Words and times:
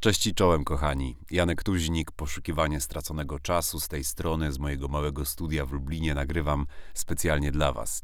Cześć 0.00 0.26
i 0.26 0.34
czołem, 0.34 0.64
kochani. 0.64 1.16
Janek 1.30 1.62
Tuźnik, 1.62 2.10
poszukiwanie 2.12 2.80
straconego 2.80 3.38
czasu 3.38 3.80
z 3.80 3.88
tej 3.88 4.04
strony, 4.04 4.52
z 4.52 4.58
mojego 4.58 4.88
małego 4.88 5.24
studia 5.24 5.66
w 5.66 5.72
Lublinie, 5.72 6.14
nagrywam 6.14 6.66
specjalnie 6.94 7.52
dla 7.52 7.72
Was. 7.72 8.02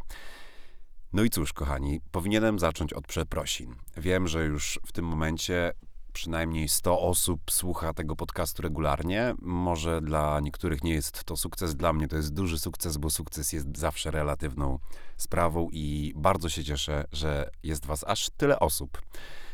No 1.12 1.22
i 1.24 1.30
cóż, 1.30 1.52
kochani, 1.52 2.00
powinienem 2.10 2.58
zacząć 2.58 2.92
od 2.92 3.06
przeprosin. 3.06 3.74
Wiem, 3.96 4.28
że 4.28 4.44
już 4.44 4.80
w 4.86 4.92
tym 4.92 5.04
momencie 5.04 5.72
przynajmniej 6.12 6.68
100 6.68 7.00
osób 7.00 7.40
słucha 7.50 7.94
tego 7.94 8.16
podcastu 8.16 8.62
regularnie. 8.62 9.34
Może 9.42 10.00
dla 10.00 10.40
niektórych 10.40 10.84
nie 10.84 10.94
jest 10.94 11.24
to 11.24 11.36
sukces, 11.36 11.76
dla 11.76 11.92
mnie 11.92 12.08
to 12.08 12.16
jest 12.16 12.34
duży 12.34 12.58
sukces, 12.58 12.96
bo 12.96 13.10
sukces 13.10 13.52
jest 13.52 13.78
zawsze 13.78 14.10
relatywną 14.10 14.78
sprawą 15.16 15.68
i 15.72 16.12
bardzo 16.16 16.48
się 16.48 16.64
cieszę, 16.64 17.04
że 17.12 17.50
jest 17.62 17.86
Was 17.86 18.04
aż 18.04 18.30
tyle 18.36 18.58
osób. 18.58 19.02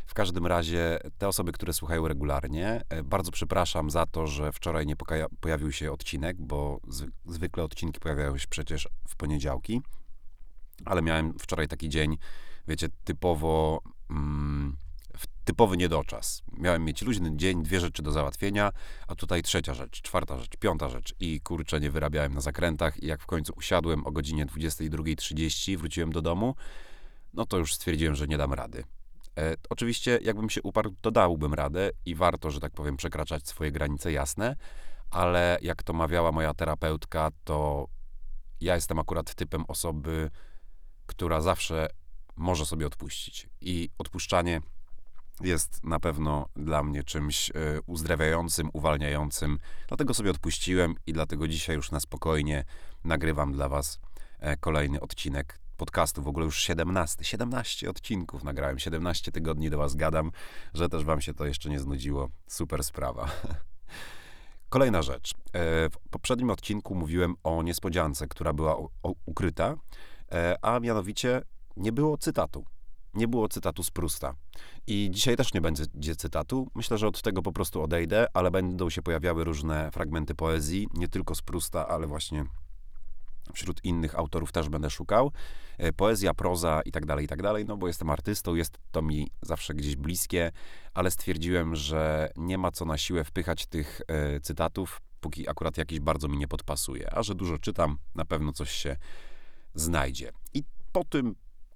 W 0.07 0.15
każdym 0.15 0.47
razie 0.47 0.99
te 1.19 1.29
osoby, 1.29 1.53
które 1.53 1.73
słuchają 1.73 2.09
regularnie, 2.09 2.83
e, 2.89 3.03
bardzo 3.03 3.31
przepraszam 3.31 3.91
za 3.91 4.07
to, 4.07 4.27
że 4.27 4.53
wczoraj 4.53 4.87
nie 4.87 4.97
pojawił 5.41 5.73
się 5.73 5.93
odcinek, 5.93 6.37
bo 6.41 6.81
zwykle 7.25 7.65
odcinki 7.65 8.01
pojawiają 8.01 8.39
się 8.39 8.47
przecież 8.51 8.89
w 9.09 9.17
poniedziałki, 9.17 9.83
ale 10.85 11.03
miałem 11.03 11.39
wczoraj 11.39 11.69
taki 11.69 11.89
dzień, 11.89 12.19
wiecie, 12.69 12.89
typowo. 13.05 13.83
Mm, 14.11 14.77
typowy 15.45 15.77
niedoczas. 15.77 16.43
Miałem 16.53 16.85
mieć 16.85 17.03
luźny 17.03 17.37
dzień, 17.37 17.63
dwie 17.63 17.81
rzeczy 17.81 18.03
do 18.03 18.13
załatwienia, 18.13 18.73
a 19.09 19.15
tutaj 19.15 19.43
trzecia 19.43 19.75
rzecz, 19.75 20.03
czwarta 20.03 20.39
rzecz, 20.39 20.57
piąta 20.57 20.89
rzecz 20.89 21.15
i 21.21 21.41
kurczę, 21.41 21.81
nie 21.81 21.91
wyrabiałem 21.91 22.35
na 22.35 22.41
zakrętach 22.41 23.03
i 23.03 23.07
jak 23.07 23.23
w 23.23 23.27
końcu 23.27 23.53
usiadłem 23.57 24.07
o 24.07 24.13
godzinie 24.13 24.47
22.30, 24.47 25.77
wróciłem 25.77 26.13
do 26.13 26.23
domu, 26.23 26.55
no 27.35 27.47
to 27.47 27.59
już 27.59 27.75
stwierdziłem, 27.75 28.15
że 28.15 28.27
nie 28.27 28.39
dam 28.39 28.53
rady. 28.53 28.85
E, 29.39 29.57
oczywiście, 29.71 30.19
jakbym 30.23 30.51
się 30.51 30.63
uparł, 30.63 30.95
to 31.01 31.11
dałbym 31.11 31.55
radę 31.55 31.91
i 32.07 32.15
warto, 32.15 32.51
że 32.51 32.61
tak 32.61 32.73
powiem, 32.73 32.97
przekraczać 32.97 33.49
swoje 33.49 33.73
granice 33.73 34.13
jasne, 34.13 34.57
ale 35.11 35.59
jak 35.63 35.83
to 35.83 35.93
mawiała 35.93 36.33
moja 36.33 36.55
terapeutka, 36.55 37.31
to 37.45 37.89
ja 38.61 38.75
jestem 38.75 38.99
akurat 38.99 39.35
typem 39.35 39.65
osoby, 39.69 40.31
która 41.07 41.41
zawsze 41.41 41.89
może 42.37 42.67
sobie 42.67 42.87
odpuścić. 42.87 43.49
I 43.61 43.91
odpuszczanie 43.99 44.61
jest 45.41 45.85
na 45.85 46.01
pewno 46.01 46.49
dla 46.57 46.83
mnie 46.83 47.05
czymś 47.05 47.51
e, 47.51 47.53
uzdrawiającym, 47.87 48.71
uwalniającym. 48.73 49.59
Dlatego 49.89 50.15
sobie 50.15 50.31
odpuściłem 50.31 50.95
i 51.07 51.13
dlatego 51.13 51.49
dzisiaj 51.49 51.77
już 51.77 51.91
na 51.91 52.01
spokojnie 52.01 52.65
nagrywam 53.05 53.53
dla 53.53 53.69
Was 53.69 54.01
e, 54.39 54.57
kolejny 54.57 55.01
odcinek 55.01 55.62
podcastu, 55.83 56.23
w 56.23 56.29
ogóle 56.29 56.47
już 56.47 56.59
17, 56.59 57.25
17 57.25 57.91
odcinków 57.91 58.45
nagrałem, 58.45 58.79
17 58.79 59.33
tygodni 59.33 59.71
do 59.71 59.79
Was 59.79 59.95
gadam, 59.95 60.33
że 60.75 60.89
też 60.89 61.05
Wam 61.05 61.21
się 61.21 61.35
to 61.35 61.47
jeszcze 61.47 61.71
nie 61.71 61.79
znudziło. 61.81 62.29
Super 62.47 62.85
sprawa. 62.85 63.29
Kolejna 64.69 65.03
rzecz. 65.03 65.35
E, 65.53 65.91
w 65.91 65.99
poprzednim 66.11 66.51
odcinku 66.51 66.95
mówiłem 66.95 67.35
o 67.45 67.63
niespodziance, 67.63 68.29
która 68.29 68.53
była 68.53 68.77
ukryta, 69.27 69.75
e, 70.33 70.57
a 70.63 70.81
mianowicie 70.81 71.43
nie 71.77 71.93
było 71.93 72.19
cytatu. 72.19 72.65
Nie 73.15 73.29
było 73.29 73.49
cytatu 73.49 73.83
z 73.83 73.91
Prusta. 73.91 74.35
I 74.87 75.09
dzisiaj 75.13 75.37
też 75.37 75.55
nie 75.55 75.61
będzie 75.61 76.17
cytatu. 76.17 76.69
Myślę, 76.75 76.99
że 76.99 77.07
od 77.09 77.23
tego 77.23 77.43
po 77.43 77.53
prostu 77.53 77.83
odejdę, 77.83 78.27
ale 78.35 78.51
będą 78.51 78.91
się 78.91 79.03
pojawiały 79.03 79.45
różne 79.45 79.91
fragmenty 79.91 80.35
poezji, 80.35 80.89
nie 80.95 81.09
tylko 81.09 81.35
z 81.35 81.43
Prusta, 81.43 81.89
ale 81.89 82.07
właśnie 82.07 82.45
wśród 83.55 83.85
innych 83.85 84.19
autorów 84.19 84.53
też 84.53 84.69
będę 84.69 84.91
szukał. 84.91 85.33
E, 85.79 85.93
poezja, 85.93 86.35
proza 86.35 86.81
i 86.85 86.93
tak 86.93 87.07
dalej, 87.07 87.25
i 87.25 87.29
tak 87.29 87.43
dalej, 87.43 87.65
no 87.65 87.77
bo 87.77 87.87
jestem 87.87 88.11
artystą, 88.11 88.55
jest 88.55 88.79
to 88.91 89.03
mi 89.03 89.31
zawsze 89.43 89.75
gdzieś 89.75 89.97
bliskie, 89.97 90.53
ale 90.95 91.11
stwierdziłem, 91.11 91.77
że 91.77 92.31
nie 92.37 92.59
ma 92.59 92.71
co 92.71 92.85
na 92.85 92.99
siłę 92.99 93.25
wpychać 93.25 93.67
tych 93.67 94.01
e, 94.09 94.41
cytatów, 94.41 95.01
póki 95.21 95.49
akurat 95.49 95.79
jakiś 95.79 96.01
bardzo 96.01 96.29
mi 96.29 96.39
nie 96.39 96.49
podpasuje. 96.49 97.15
A 97.15 97.23
że 97.23 97.35
dużo 97.35 97.59
czytam, 97.59 97.99
na 98.15 98.25
pewno 98.25 98.53
coś 98.53 98.71
się 98.71 98.97
znajdzie. 99.75 100.33
I 100.55 100.65
po 100.93 101.05
tym 101.05 101.35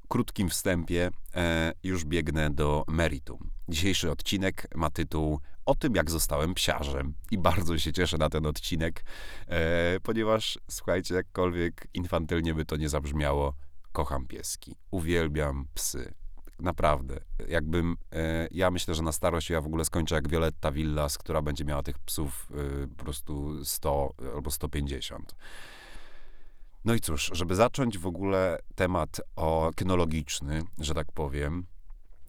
krótkim 0.08 0.48
wstępie 0.48 1.10
e, 1.34 1.72
już 1.82 2.04
biegnę 2.04 2.50
do 2.50 2.84
meritum. 2.88 3.50
Dzisiejszy 3.68 4.10
odcinek 4.10 4.66
ma 4.74 4.90
tytuł 4.90 5.40
O 5.66 5.74
tym, 5.74 5.94
jak 5.94 6.10
zostałem 6.10 6.54
psiarzem. 6.54 7.14
I 7.30 7.38
bardzo 7.38 7.78
się 7.78 7.92
cieszę 7.92 8.18
na 8.18 8.28
ten 8.28 8.46
odcinek, 8.46 9.04
e, 9.48 10.00
ponieważ, 10.02 10.58
słuchajcie, 10.70 11.14
jakkolwiek 11.14 11.88
infantylnie 11.94 12.54
by 12.54 12.64
to 12.64 12.76
nie 12.76 12.88
zabrzmiało, 12.88 13.54
kocham 13.92 14.26
pieski. 14.26 14.76
Uwielbiam 14.90 15.66
psy. 15.74 16.14
Naprawdę. 16.60 17.20
Jakbym, 17.48 17.96
e, 18.12 18.48
ja 18.50 18.70
myślę, 18.70 18.94
że 18.94 19.02
na 19.02 19.12
starość 19.12 19.50
ja 19.50 19.60
w 19.60 19.66
ogóle 19.66 19.84
skończę 19.84 20.14
jak 20.14 20.28
Violetta 20.28 20.72
Villas, 20.72 21.18
która 21.18 21.42
będzie 21.42 21.64
miała 21.64 21.82
tych 21.82 21.98
psów 21.98 22.48
e, 22.84 22.86
po 22.88 23.04
prostu 23.04 23.64
100 23.64 24.14
albo 24.34 24.50
150. 24.50 25.34
No 26.86 26.94
i 26.94 27.00
cóż, 27.00 27.30
żeby 27.34 27.54
zacząć 27.54 27.98
w 27.98 28.06
ogóle 28.06 28.58
temat 28.74 29.20
o 29.36 29.70
kynologiczny, 29.76 30.62
że 30.78 30.94
tak 30.94 31.12
powiem, 31.12 31.66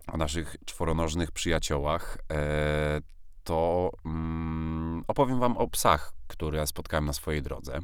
o 0.07 0.17
naszych 0.17 0.55
czworonożnych 0.65 1.31
przyjaciołach, 1.31 2.17
e, 2.31 3.01
to 3.43 3.91
mm, 4.05 5.03
opowiem 5.07 5.39
wam 5.39 5.57
o 5.57 5.67
psach, 5.67 6.13
które 6.27 6.67
spotkałem 6.67 7.05
na 7.05 7.13
swojej 7.13 7.41
drodze. 7.41 7.79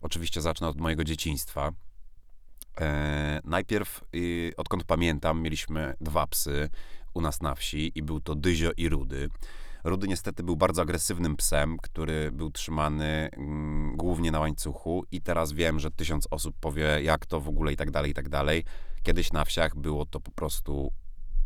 Oczywiście 0.00 0.40
zacznę 0.40 0.68
od 0.68 0.80
mojego 0.80 1.04
dzieciństwa. 1.04 1.72
E, 2.80 3.40
najpierw, 3.44 4.04
y, 4.14 4.52
odkąd 4.56 4.84
pamiętam, 4.84 5.42
mieliśmy 5.42 5.94
dwa 6.00 6.26
psy 6.26 6.70
u 7.14 7.20
nas 7.20 7.40
na 7.40 7.54
wsi 7.54 7.92
i 7.94 8.02
był 8.02 8.20
to 8.20 8.34
Dyzio 8.34 8.70
i 8.76 8.88
Rudy. 8.88 9.28
Rudy 9.84 10.08
niestety 10.08 10.42
był 10.42 10.56
bardzo 10.56 10.82
agresywnym 10.82 11.36
psem, 11.36 11.76
który 11.82 12.32
był 12.32 12.50
trzymany 12.50 13.28
mm, 13.32 13.96
głównie 13.96 14.30
na 14.32 14.40
łańcuchu 14.40 15.04
i 15.12 15.20
teraz 15.20 15.52
wiem, 15.52 15.80
że 15.80 15.90
tysiąc 15.90 16.28
osób 16.30 16.56
powie, 16.60 17.02
jak 17.02 17.26
to 17.26 17.40
w 17.40 17.48
ogóle 17.48 17.72
i 17.72 17.76
tak 17.76 17.90
dalej, 17.90 18.10
i 18.10 18.14
tak 18.14 18.28
dalej. 18.28 18.64
Kiedyś 19.02 19.32
na 19.32 19.44
wsiach 19.44 19.76
było 19.76 20.06
to 20.06 20.20
po 20.20 20.30
prostu 20.30 20.92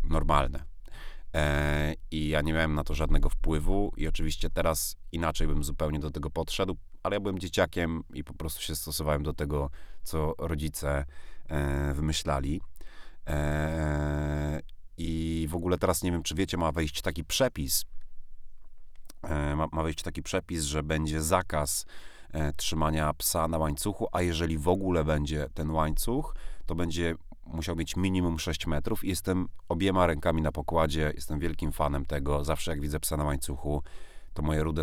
normalne. 0.05 0.65
E, 1.35 1.95
I 2.11 2.29
ja 2.29 2.41
nie 2.41 2.53
miałem 2.53 2.75
na 2.75 2.85
to 2.85 2.95
żadnego 2.95 3.29
wpływu 3.29 3.93
i 3.97 4.09
oczywiście 4.09 4.51
teraz 4.51 4.97
inaczej 5.13 5.47
bym 5.47 5.65
zupełnie 5.65 5.99
do 5.99 6.11
tego 6.11 6.31
podszedł, 6.31 6.77
ale 7.03 7.17
ja 7.17 7.21
byłem 7.21 7.39
dzieciakiem 7.39 8.05
i 8.15 8.25
po 8.25 8.35
prostu 8.35 8.63
się 8.63 8.77
stosowałem 8.77 9.23
do 9.23 9.33
tego, 9.33 9.71
co 10.03 10.35
rodzice 10.39 11.05
e, 11.49 11.95
wymyślali. 11.95 12.61
E, 13.27 14.61
I 14.97 15.47
w 15.51 15.55
ogóle 15.55 15.79
teraz 15.79 16.03
nie 16.03 16.13
wiem, 16.13 16.23
czy 16.23 16.35
wiecie, 16.35 16.57
ma 16.57 16.73
wejść 16.73 17.03
taki 17.03 17.25
przepis, 17.25 17.85
ma, 19.57 19.69
ma 19.73 19.83
wejść 19.83 20.03
taki 20.03 20.23
przepis, 20.23 20.65
że 20.65 20.83
będzie 20.83 21.23
zakaz 21.23 21.87
e, 22.33 22.53
trzymania 22.53 23.15
psa 23.15 23.49
na 23.49 23.59
łańcuchu, 23.59 24.07
a 24.13 24.23
jeżeli 24.23 24.59
w 24.59 24.69
ogóle 24.69 25.05
będzie 25.05 25.49
ten 25.55 25.71
łańcuch, 25.71 26.35
to 26.67 26.75
będzie 26.75 27.15
musiał 27.47 27.77
mieć 27.77 27.97
minimum 27.97 28.39
6 28.39 28.67
metrów 28.67 29.05
i 29.05 29.09
jestem 29.09 29.49
obiema 29.69 30.07
rękami 30.07 30.43
na 30.43 30.53
pokładzie, 30.53 31.13
jestem 31.15 31.39
wielkim 31.39 31.73
fanem 31.73 32.07
tego. 32.07 32.45
Zawsze 32.45 32.71
jak 32.71 32.81
widzę 32.81 33.01
psa 33.01 33.17
na 33.17 33.25
łańcuchu, 33.25 33.83
to 34.35 34.43
moje 34.43 34.63
rude 34.63 34.83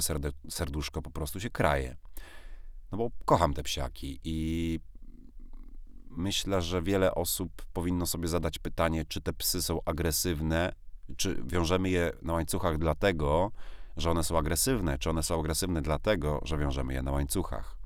serduszko 0.49 1.01
po 1.01 1.11
prostu 1.11 1.39
się 1.39 1.49
kraje. 1.49 1.95
No 2.91 2.97
bo 2.97 3.09
kocham 3.25 3.53
te 3.53 3.63
psiaki 3.63 4.19
i 4.23 4.79
myślę, 6.09 6.61
że 6.61 6.81
wiele 6.81 7.15
osób 7.15 7.65
powinno 7.73 8.05
sobie 8.05 8.27
zadać 8.27 8.59
pytanie, 8.59 9.05
czy 9.05 9.21
te 9.21 9.33
psy 9.33 9.61
są 9.61 9.79
agresywne, 9.85 10.73
czy 11.17 11.43
wiążemy 11.43 11.89
je 11.89 12.11
na 12.21 12.33
łańcuchach 12.33 12.77
dlatego, 12.77 13.51
że 13.97 14.11
one 14.11 14.23
są 14.23 14.37
agresywne, 14.37 14.97
czy 14.97 15.09
one 15.09 15.23
są 15.23 15.39
agresywne 15.39 15.81
dlatego, 15.81 16.41
że 16.43 16.57
wiążemy 16.57 16.93
je 16.93 17.01
na 17.01 17.11
łańcuchach. 17.11 17.77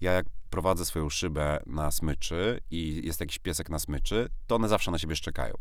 Ja 0.00 0.12
jak 0.12 0.26
prowadzę 0.50 0.84
swoją 0.84 1.10
szybę 1.10 1.62
na 1.66 1.90
smyczy 1.90 2.60
i 2.70 3.06
jest 3.06 3.20
jakiś 3.20 3.38
piesek 3.38 3.70
na 3.70 3.78
smyczy, 3.78 4.28
to 4.46 4.54
one 4.54 4.68
zawsze 4.68 4.90
na 4.90 4.98
siebie 4.98 5.16
szczekają. 5.16 5.54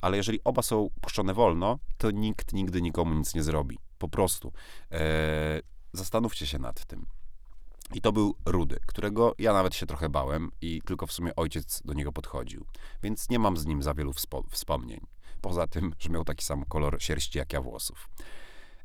Ale 0.00 0.16
jeżeli 0.16 0.40
oba 0.44 0.62
są 0.62 0.88
puszczone 1.00 1.34
wolno, 1.34 1.78
to 1.98 2.10
nikt 2.10 2.52
nigdy 2.52 2.82
nikomu 2.82 3.14
nic 3.14 3.34
nie 3.34 3.42
zrobi. 3.42 3.78
Po 3.98 4.08
prostu. 4.08 4.52
Eee, 4.90 5.62
zastanówcie 5.92 6.46
się 6.46 6.58
nad 6.58 6.84
tym. 6.84 7.06
I 7.94 8.00
to 8.00 8.12
był 8.12 8.34
Rudy, 8.44 8.78
którego 8.86 9.34
ja 9.38 9.52
nawet 9.52 9.74
się 9.74 9.86
trochę 9.86 10.08
bałem 10.08 10.50
i 10.60 10.82
tylko 10.84 11.06
w 11.06 11.12
sumie 11.12 11.36
ojciec 11.36 11.82
do 11.84 11.92
niego 11.92 12.12
podchodził. 12.12 12.66
Więc 13.02 13.30
nie 13.30 13.38
mam 13.38 13.56
z 13.56 13.66
nim 13.66 13.82
za 13.82 13.94
wielu 13.94 14.12
wspomnień. 14.50 15.06
Poza 15.40 15.66
tym, 15.66 15.94
że 15.98 16.08
miał 16.08 16.24
taki 16.24 16.44
sam 16.44 16.64
kolor 16.64 17.02
sierści 17.02 17.38
jak 17.38 17.52
ja 17.52 17.60
włosów. 17.60 18.08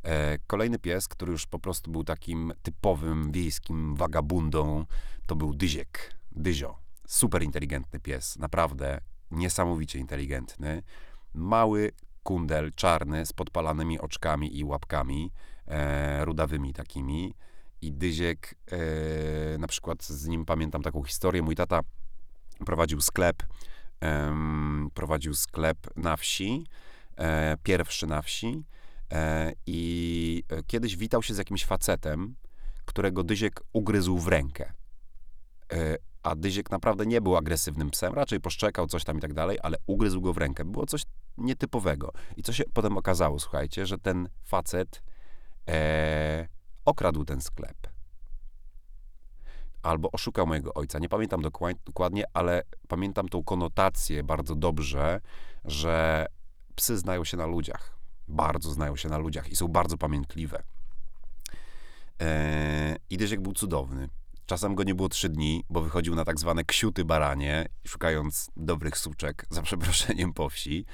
E, 0.03 0.37
kolejny 0.47 0.79
pies, 0.79 1.07
który 1.07 1.31
już 1.31 1.45
po 1.45 1.59
prostu 1.59 1.91
był 1.91 2.03
takim 2.03 2.53
typowym 2.63 3.31
wiejskim 3.31 3.95
wagabundą, 3.95 4.85
to 5.25 5.35
był 5.35 5.53
Dyziek. 5.53 6.13
Dyzio. 6.31 6.77
Super 7.07 7.43
inteligentny 7.43 7.99
pies, 7.99 8.37
naprawdę 8.37 9.01
niesamowicie 9.31 9.99
inteligentny. 9.99 10.83
Mały 11.33 11.91
kundel 12.23 12.71
czarny 12.75 13.25
z 13.25 13.33
podpalanymi 13.33 13.99
oczkami 13.99 14.59
i 14.59 14.63
łapkami, 14.63 15.31
e, 15.67 16.25
rudawymi 16.25 16.73
takimi. 16.73 17.33
I 17.81 17.93
Dyziek, 17.93 18.55
e, 18.71 19.57
na 19.57 19.67
przykład 19.67 20.03
z 20.03 20.27
nim 20.27 20.45
pamiętam 20.45 20.81
taką 20.81 21.03
historię. 21.03 21.41
Mój 21.41 21.55
tata 21.55 21.81
prowadził 22.65 23.01
sklep, 23.01 23.43
e, 24.03 24.35
prowadził 24.93 25.33
sklep 25.33 25.77
na 25.95 26.17
wsi, 26.17 26.65
e, 27.17 27.57
pierwszy 27.63 28.07
na 28.07 28.21
wsi 28.21 28.63
I 29.65 30.43
e, 30.49 30.63
kiedyś 30.63 30.97
witał 30.97 31.23
się 31.23 31.33
z 31.33 31.37
jakimś 31.37 31.65
facetem, 31.65 32.35
którego 32.85 33.23
Dyziek 33.23 33.63
ugryzł 33.73 34.17
w 34.17 34.27
rękę. 34.27 34.73
E, 35.73 35.97
a 36.23 36.35
Dyziek 36.35 36.71
naprawdę 36.71 37.05
nie 37.05 37.21
był 37.21 37.37
agresywnym 37.37 37.89
psem, 37.89 38.13
raczej 38.13 38.39
poszczekał 38.39 38.87
coś 38.87 39.03
tam 39.03 39.17
i 39.17 39.21
tak 39.21 39.33
dalej, 39.33 39.57
ale 39.63 39.77
ugryzł 39.85 40.21
go 40.21 40.33
w 40.33 40.37
rękę. 40.37 40.65
Było 40.65 40.85
coś 40.85 41.03
nietypowego. 41.37 42.13
I 42.37 42.43
co 42.43 42.53
się 42.53 42.63
potem 42.73 42.97
okazało, 42.97 43.39
słuchajcie, 43.39 43.85
że 43.85 43.97
ten 43.97 44.29
facet 44.43 45.03
e, 45.69 46.47
okradł 46.85 47.25
ten 47.25 47.41
sklep. 47.41 47.77
Albo 49.81 50.11
oszukał 50.11 50.47
mojego 50.47 50.73
ojca. 50.73 50.99
Nie 50.99 51.09
pamiętam 51.09 51.41
dokładnie, 51.85 52.23
ale 52.33 52.61
pamiętam 52.87 53.29
tą 53.29 53.43
konotację 53.43 54.23
bardzo 54.23 54.55
dobrze, 54.55 55.21
że 55.65 56.25
psy 56.75 56.97
znają 56.97 57.23
się 57.23 57.37
na 57.37 57.45
ludziach. 57.45 57.96
Bardzo 58.27 58.71
znają 58.71 58.95
się 58.95 59.09
na 59.09 59.17
ludziach 59.17 59.49
i 59.49 59.55
są 59.55 59.67
bardzo 59.67 59.97
pamiętliwe. 59.97 60.63
E, 62.21 62.95
I 63.09 63.17
Dyziek 63.17 63.41
był 63.41 63.53
cudowny. 63.53 64.09
Czasem 64.45 64.75
go 64.75 64.83
nie 64.83 64.95
było 64.95 65.09
trzy 65.09 65.29
dni, 65.29 65.63
bo 65.69 65.81
wychodził 65.81 66.15
na 66.15 66.25
tak 66.25 66.39
zwane 66.39 66.63
ksiuty 66.63 67.05
baranie, 67.05 67.65
szukając 67.87 68.49
dobrych 68.57 68.97
suczek, 68.97 69.45
za 69.49 69.61
przeproszeniem 69.61 70.33
po 70.33 70.49
wsi. 70.49 70.85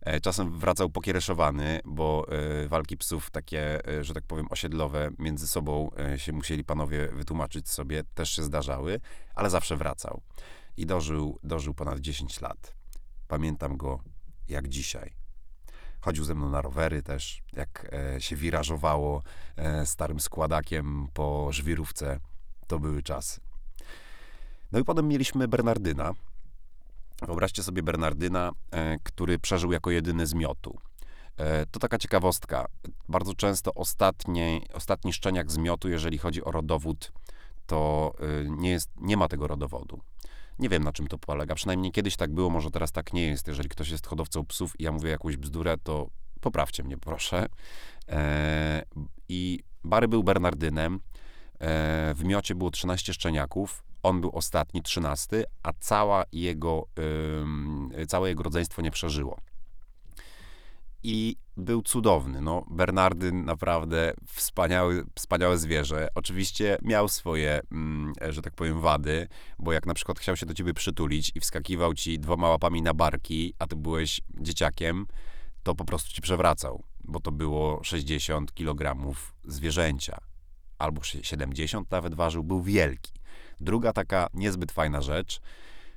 E, 0.00 0.20
czasem 0.20 0.58
wracał 0.58 0.90
pokiereszowany, 0.90 1.80
bo 1.84 2.26
e, 2.28 2.68
walki 2.68 2.96
psów 2.96 3.30
takie, 3.30 3.88
e, 3.88 4.04
że 4.04 4.14
tak 4.14 4.24
powiem, 4.24 4.46
osiedlowe 4.50 5.10
między 5.18 5.48
sobą 5.48 5.90
się 6.16 6.32
musieli 6.32 6.64
panowie 6.64 7.08
wytłumaczyć 7.08 7.68
sobie, 7.68 8.04
też 8.14 8.30
się 8.30 8.42
zdarzały, 8.42 9.00
ale 9.34 9.50
zawsze 9.50 9.76
wracał. 9.76 10.20
I 10.76 10.86
dożył, 10.86 11.38
dożył 11.42 11.74
ponad 11.74 12.00
10 12.00 12.40
lat. 12.40 12.74
Pamiętam 13.28 13.76
go 13.76 14.00
jak 14.48 14.68
dzisiaj. 14.68 15.27
Chodził 16.00 16.24
ze 16.24 16.34
mną 16.34 16.50
na 16.50 16.62
rowery 16.62 17.02
też, 17.02 17.42
jak 17.52 17.90
się 18.18 18.36
wirażowało 18.36 19.22
starym 19.84 20.20
składakiem 20.20 21.08
po 21.14 21.52
żwirówce 21.52 22.20
to 22.66 22.78
były 22.78 23.02
czasy. 23.02 23.40
No 24.72 24.78
i 24.78 24.84
potem 24.84 25.08
mieliśmy 25.08 25.48
Bernardyna. 25.48 26.14
Wyobraźcie 27.22 27.62
sobie 27.62 27.82
Bernardyna, 27.82 28.52
e, 28.70 28.98
który 29.02 29.38
przeżył 29.38 29.72
jako 29.72 29.90
jedyny 29.90 30.26
z 30.26 30.34
miotu. 30.34 30.78
E, 31.36 31.66
to 31.66 31.80
taka 31.80 31.98
ciekawostka. 31.98 32.66
Bardzo 33.08 33.34
często 33.34 33.74
ostatni, 33.74 34.66
ostatni 34.72 35.12
szczeniak 35.12 35.50
z 35.50 35.58
miotu, 35.58 35.88
jeżeli 35.88 36.18
chodzi 36.18 36.44
o 36.44 36.50
rodowód, 36.50 37.12
to 37.66 38.12
e, 38.20 38.50
nie, 38.50 38.70
jest, 38.70 38.90
nie 38.96 39.16
ma 39.16 39.28
tego 39.28 39.46
rodowodu. 39.46 40.00
Nie 40.58 40.68
wiem, 40.68 40.84
na 40.84 40.92
czym 40.92 41.06
to 41.06 41.18
polega. 41.18 41.54
Przynajmniej 41.54 41.92
kiedyś 41.92 42.16
tak 42.16 42.34
było, 42.34 42.50
może 42.50 42.70
teraz 42.70 42.92
tak 42.92 43.12
nie 43.12 43.26
jest. 43.26 43.48
Jeżeli 43.48 43.68
ktoś 43.68 43.88
jest 43.90 44.06
hodowcą 44.06 44.46
psów 44.46 44.80
i 44.80 44.82
ja 44.82 44.92
mówię 44.92 45.10
jakąś 45.10 45.36
bzdurę, 45.36 45.76
to 45.82 46.10
poprawcie 46.40 46.82
mnie, 46.82 46.98
proszę. 46.98 47.46
I 49.28 49.60
Bary 49.84 50.08
był 50.08 50.24
Bernardynem. 50.24 51.00
E, 51.60 52.14
w 52.14 52.24
miocie 52.24 52.54
było 52.54 52.70
13 52.70 53.14
szczeniaków, 53.14 53.82
on 54.02 54.20
był 54.20 54.30
ostatni, 54.30 54.82
13, 54.82 55.44
a 55.62 55.72
cała 55.80 56.24
jego, 56.32 56.86
całe 58.08 58.28
jego 58.28 58.42
rodzeństwo 58.42 58.82
nie 58.82 58.90
przeżyło. 58.90 59.38
I 61.02 61.36
był 61.56 61.82
cudowny. 61.82 62.40
No, 62.40 62.64
Bernardyn 62.70 63.44
naprawdę 63.44 64.12
wspaniały, 64.26 65.04
wspaniałe 65.14 65.58
zwierzę. 65.58 66.08
Oczywiście 66.14 66.78
miał 66.82 67.08
swoje, 67.08 67.60
mm, 67.72 68.12
że 68.28 68.42
tak 68.42 68.54
powiem, 68.54 68.80
wady, 68.80 69.28
bo 69.58 69.72
jak 69.72 69.86
na 69.86 69.94
przykład 69.94 70.18
chciał 70.18 70.36
się 70.36 70.46
do 70.46 70.54
ciebie 70.54 70.74
przytulić 70.74 71.32
i 71.34 71.40
wskakiwał 71.40 71.94
ci 71.94 72.18
dwoma 72.18 72.48
łapami 72.48 72.82
na 72.82 72.94
barki, 72.94 73.54
a 73.58 73.66
ty 73.66 73.76
byłeś 73.76 74.20
dzieciakiem, 74.40 75.06
to 75.62 75.74
po 75.74 75.84
prostu 75.84 76.10
ci 76.10 76.22
przewracał, 76.22 76.84
bo 77.04 77.20
to 77.20 77.32
było 77.32 77.84
60 77.84 78.54
kg 78.54 79.14
zwierzęcia 79.44 80.18
albo 80.78 81.02
70 81.02 81.90
nawet 81.90 82.14
ważył, 82.14 82.44
był 82.44 82.62
wielki. 82.62 83.12
Druga 83.60 83.92
taka 83.92 84.28
niezbyt 84.34 84.72
fajna 84.72 85.02
rzecz 85.02 85.40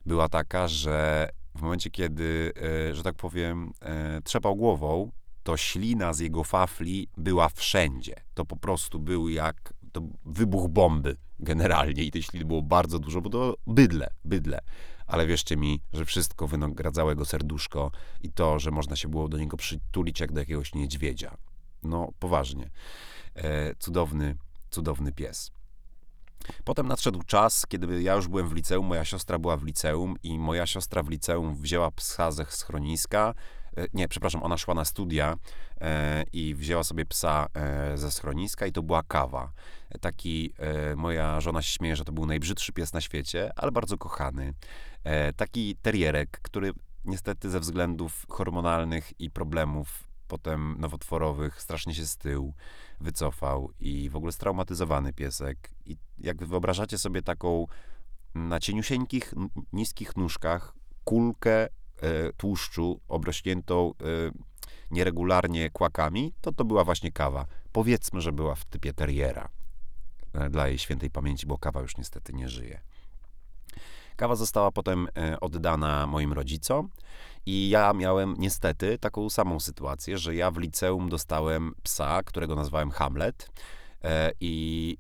była 0.06 0.30
taka, 0.30 0.68
że 0.68 1.30
w 1.56 1.62
momencie, 1.62 1.90
kiedy, 1.90 2.54
e, 2.90 2.96
że 2.96 3.04
tak 3.04 3.16
powiem, 3.16 3.74
e, 3.82 4.22
trzepał 4.22 4.56
głową, 4.56 5.12
to 5.44 5.58
ślina 5.58 6.14
z 6.14 6.20
jego 6.20 6.44
fafli 6.44 7.08
była 7.18 7.50
wszędzie. 7.50 8.16
To 8.34 8.46
po 8.46 8.58
prostu 8.58 9.00
był 9.00 9.30
jak 9.30 9.74
to 9.92 10.02
wybuch 10.26 10.70
bomby 10.70 11.18
generalnie 11.40 12.04
i 12.04 12.12
tej 12.12 12.24
śliny 12.24 12.46
było 12.46 12.62
bardzo 12.62 13.00
dużo, 13.00 13.22
bo 13.22 13.30
to 13.30 13.56
bydle, 13.68 14.10
bydle. 14.26 14.60
Ale 15.08 15.28
wierzcie 15.28 15.58
mi, 15.58 15.82
że 15.94 16.06
wszystko 16.06 16.48
wynagradzało 16.48 17.10
jego 17.10 17.26
serduszko 17.26 17.92
i 18.22 18.32
to, 18.32 18.60
że 18.60 18.72
można 18.72 18.96
się 18.96 19.08
było 19.08 19.30
do 19.30 19.38
niego 19.38 19.58
przytulić 19.58 20.20
jak 20.20 20.32
do 20.32 20.40
jakiegoś 20.40 20.74
niedźwiedzia. 20.74 21.38
No, 21.84 22.12
poważnie. 22.20 22.70
E, 23.36 23.76
cudowny, 23.76 24.38
cudowny 24.70 25.12
pies. 25.12 25.52
Potem 26.64 26.88
nadszedł 26.88 27.24
czas, 27.24 27.68
kiedy 27.68 28.02
ja 28.02 28.16
już 28.16 28.28
byłem 28.28 28.50
w 28.50 28.54
liceum, 28.54 28.86
moja 28.86 29.06
siostra 29.06 29.40
była 29.40 29.58
w 29.58 29.64
liceum 29.64 30.16
i 30.24 30.40
moja 30.40 30.66
siostra 30.66 31.04
w 31.04 31.10
liceum 31.10 31.56
wzięła 31.56 31.92
psa 31.92 32.32
ze 32.32 32.46
schroniska. 32.46 33.34
E, 33.78 33.86
nie, 33.94 34.08
przepraszam, 34.08 34.44
ona 34.44 34.58
szła 34.58 34.74
na 34.74 34.86
studia 34.86 35.38
e, 35.82 36.24
i 36.34 36.56
wzięła 36.56 36.84
sobie 36.84 37.06
psa 37.06 37.48
e, 37.54 37.98
ze 37.98 38.12
schroniska 38.12 38.66
i 38.66 38.72
to 38.72 38.84
była 38.84 39.04
kawa. 39.04 39.52
Taki, 40.02 40.54
moja 40.96 41.42
żona 41.42 41.62
się 41.62 41.74
śmieje, 41.74 41.96
że 41.96 42.06
to 42.06 42.12
był 42.12 42.26
najbrzydszy 42.26 42.74
pies 42.74 42.94
na 42.94 43.02
świecie, 43.02 43.52
ale 43.56 43.72
bardzo 43.72 43.98
kochany. 43.98 44.54
Taki 45.36 45.76
terierek, 45.82 46.40
który 46.42 46.72
niestety 47.06 47.50
ze 47.50 47.60
względów 47.60 48.26
hormonalnych 48.30 49.20
i 49.20 49.30
problemów 49.30 50.12
potem 50.32 50.76
nowotworowych 50.80 51.62
strasznie 51.62 51.96
się 51.96 52.06
stył, 52.06 52.54
wycofał 53.02 53.72
i 53.80 54.10
w 54.10 54.16
ogóle 54.16 54.32
straumatyzowany 54.32 55.14
piesek. 55.14 55.70
I 55.92 55.98
jak 56.18 56.46
wyobrażacie 56.46 56.98
sobie 56.98 57.22
taką 57.22 57.68
na 58.36 58.60
cieniusieńkich, 58.60 59.34
niskich 59.74 60.18
nóżkach 60.18 60.74
kulkę 61.04 61.64
e, 61.64 61.70
tłuszczu 62.38 63.02
obrośniętą 63.08 63.92
e, 63.92 63.94
nieregularnie 64.92 65.70
kłakami, 65.70 66.34
to 66.42 66.52
to 66.52 66.66
była 66.66 66.84
właśnie 66.84 67.12
kawa. 67.12 67.46
Powiedzmy, 67.72 68.22
że 68.22 68.32
była 68.32 68.56
w 68.56 68.66
typie 68.66 68.94
teriera. 68.94 69.50
E, 70.34 70.50
dla 70.50 70.68
jej 70.68 70.78
świętej 70.78 71.10
pamięci, 71.10 71.48
bo 71.48 71.58
kawa 71.58 71.82
już 71.82 71.98
niestety 71.98 72.34
nie 72.34 72.50
żyje. 72.50 72.82
Kawa 74.16 74.36
została 74.36 74.72
potem 74.72 75.08
oddana 75.42 76.08
moim 76.08 76.34
rodzicom 76.34 76.90
i 77.46 77.70
ja 77.70 77.94
miałem 77.94 78.36
niestety 78.38 78.98
taką 78.98 79.30
samą 79.30 79.60
sytuację, 79.60 80.18
że 80.18 80.36
ja 80.36 80.52
w 80.52 80.58
liceum 80.58 81.10
dostałem 81.10 81.74
psa, 81.84 82.24
którego 82.24 82.56
nazwałem 82.56 82.92
Hamlet 82.92 83.50
i 84.40 84.98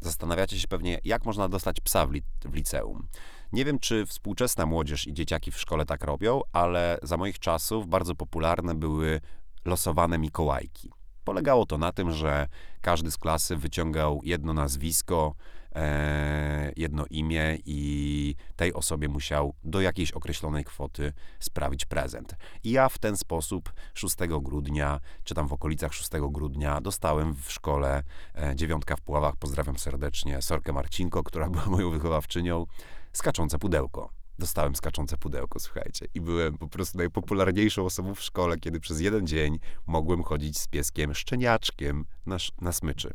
zastanawiacie 0.00 0.60
się 0.60 0.68
pewnie, 0.68 1.00
jak 1.04 1.24
można 1.24 1.48
dostać 1.48 1.80
psa 1.80 2.06
w, 2.06 2.12
li 2.12 2.22
w 2.44 2.54
liceum. 2.54 3.08
Nie 3.52 3.64
wiem, 3.64 3.78
czy 3.78 4.06
współczesna 4.06 4.66
młodzież 4.66 5.06
i 5.06 5.14
dzieciaki 5.14 5.50
w 5.52 5.60
szkole 5.60 5.86
tak 5.86 6.04
robią, 6.04 6.40
ale 6.52 6.98
za 7.02 7.16
moich 7.16 7.38
czasów 7.38 7.88
bardzo 7.88 8.14
popularne 8.14 8.74
były 8.74 9.20
losowane 9.64 10.18
Mikołajki. 10.18 10.90
Polegało 11.26 11.66
to 11.66 11.78
na 11.78 11.92
tym, 11.92 12.10
że 12.10 12.48
każdy 12.80 13.10
z 13.10 13.16
klasy 13.16 13.56
wyciągał 13.56 14.20
jedno 14.24 14.52
nazwisko, 14.52 15.34
e, 15.74 16.72
jedno 16.76 17.04
imię 17.10 17.58
i 17.64 18.34
tej 18.56 18.74
osobie 18.74 19.08
musiał 19.08 19.54
do 19.64 19.80
jakiejś 19.80 20.12
określonej 20.12 20.64
kwoty 20.64 21.12
sprawić 21.40 21.84
prezent. 21.84 22.36
I 22.64 22.70
ja 22.70 22.88
w 22.88 22.98
ten 22.98 23.16
sposób 23.16 23.72
6 23.94 24.16
grudnia, 24.40 25.00
czy 25.24 25.34
tam 25.34 25.48
w 25.48 25.52
okolicach 25.52 25.94
6 25.94 26.10
grudnia, 26.30 26.80
dostałem 26.80 27.34
w 27.34 27.52
szkole 27.52 28.02
e, 28.34 28.56
dziewiątka 28.56 28.96
w 28.96 29.00
Puławach, 29.00 29.36
pozdrawiam 29.36 29.78
serdecznie 29.78 30.42
Sorkę 30.42 30.72
Marcinko, 30.72 31.22
która 31.22 31.50
była 31.50 31.66
moją 31.66 31.90
wychowawczynią, 31.90 32.66
skaczące 33.12 33.58
pudełko 33.58 34.25
dostałem 34.38 34.76
skaczące 34.76 35.16
pudełko, 35.16 35.60
słuchajcie. 35.60 36.06
I 36.14 36.20
byłem 36.20 36.58
po 36.58 36.68
prostu 36.68 36.98
najpopularniejszą 36.98 37.84
osobą 37.84 38.14
w 38.14 38.20
szkole, 38.20 38.56
kiedy 38.58 38.80
przez 38.80 39.00
jeden 39.00 39.26
dzień 39.26 39.58
mogłem 39.86 40.22
chodzić 40.22 40.58
z 40.58 40.68
pieskiem 40.68 41.14
szczeniaczkiem 41.14 42.04
na, 42.26 42.36
na 42.60 42.72
smyczy. 42.72 43.14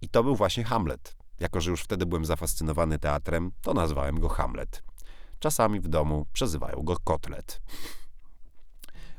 I 0.00 0.08
to 0.08 0.24
był 0.24 0.36
właśnie 0.36 0.64
Hamlet. 0.64 1.16
Jako, 1.40 1.60
że 1.60 1.70
już 1.70 1.82
wtedy 1.82 2.06
byłem 2.06 2.24
zafascynowany 2.24 2.98
teatrem, 2.98 3.52
to 3.62 3.74
nazwałem 3.74 4.20
go 4.20 4.28
Hamlet. 4.28 4.82
Czasami 5.38 5.80
w 5.80 5.88
domu 5.88 6.26
przezywają 6.32 6.82
go 6.82 6.96
Kotlet. 7.04 7.60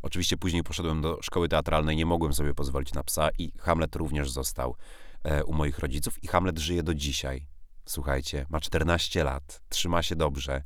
Oczywiście 0.01 0.38
później 0.38 0.63
poszedłem 0.63 1.01
do 1.01 1.20
szkoły 1.22 1.50
teatralnej, 1.50 1.96
nie 1.96 2.06
mogłem 2.06 2.34
sobie 2.34 2.53
pozwolić 2.53 2.94
na 2.94 3.03
psa 3.03 3.30
i 3.38 3.51
Hamlet 3.60 3.96
również 3.96 4.32
został 4.32 4.75
e, 5.24 5.44
u 5.44 5.53
moich 5.53 5.80
rodziców 5.80 6.24
i 6.24 6.27
Hamlet 6.27 6.60
żyje 6.60 6.84
do 6.84 6.94
dzisiaj. 6.94 7.48
Słuchajcie, 7.86 8.46
ma 8.50 8.60
14 8.60 9.24
lat, 9.24 9.62
trzyma 9.70 10.03
się 10.03 10.15
dobrze. 10.15 10.63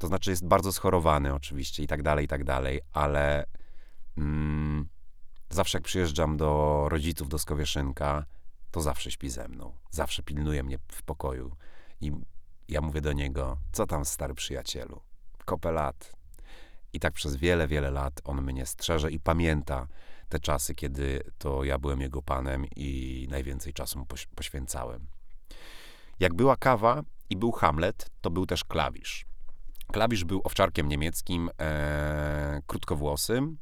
To 0.00 0.06
znaczy 0.06 0.30
jest 0.30 0.46
bardzo 0.46 0.72
schorowany 0.72 1.34
oczywiście 1.34 1.82
i 1.82 1.86
tak 1.86 2.02
dalej, 2.02 2.24
i 2.24 2.28
tak 2.28 2.44
dalej, 2.44 2.80
ale 2.92 3.46
mm, 4.18 4.88
zawsze 5.50 5.78
jak 5.78 5.84
przyjeżdżam 5.84 6.36
do 6.36 6.86
rodziców 6.88 7.28
do 7.28 7.38
Skowieszynka, 7.38 8.24
to 8.70 8.80
zawsze 8.80 9.10
śpi 9.10 9.30
ze 9.30 9.48
mną. 9.48 9.72
Zawsze 9.90 10.22
pilnuje 10.22 10.62
mnie 10.62 10.78
w 10.92 11.02
pokoju. 11.02 11.56
I 12.00 12.12
ja 12.68 12.80
mówię 12.80 13.00
do 13.00 13.12
niego, 13.12 13.56
co 13.72 13.86
tam 13.86 14.04
stary 14.04 14.34
przyjacielu? 14.34 15.00
Kopę 15.44 15.72
lat. 15.72 16.16
I 16.92 17.00
tak 17.00 17.12
przez 17.12 17.36
wiele, 17.36 17.68
wiele 17.68 17.90
lat 17.90 18.20
on 18.24 18.42
mnie 18.42 18.66
strzeże 18.66 19.10
i 19.10 19.20
pamięta 19.20 19.86
te 20.28 20.40
czasy, 20.40 20.74
kiedy 20.74 21.22
to 21.38 21.64
ja 21.64 21.78
byłem 21.78 22.00
jego 22.00 22.22
panem 22.22 22.64
i 22.76 23.26
najwięcej 23.30 23.72
czasu 23.72 23.98
mu 23.98 24.04
poś- 24.04 24.26
poświęcałem. 24.34 25.06
Jak 26.20 26.34
była 26.34 26.56
kawa 26.56 27.02
i 27.30 27.36
był 27.36 27.52
Hamlet, 27.52 28.10
to 28.20 28.30
był 28.30 28.46
też 28.46 28.64
klawisz. 28.64 29.29
Klawisz 29.92 30.24
był 30.24 30.40
owczarkiem 30.44 30.88
niemieckim, 30.88 31.50
e, 31.60 32.62
krótkowłosym, 32.66 33.58